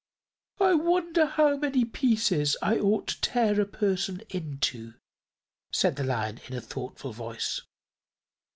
"I 0.59 0.73
wonder 0.73 1.27
how 1.27 1.57
many 1.57 1.85
pieces 1.85 2.57
I 2.59 2.79
ought 2.79 3.05
to 3.09 3.21
tear 3.21 3.61
a 3.61 3.67
person 3.67 4.23
into," 4.29 4.95
said 5.71 5.95
the 5.95 6.03
Lion, 6.03 6.39
in 6.47 6.55
a 6.55 6.59
thoughtful 6.61 7.13
voice. 7.13 7.61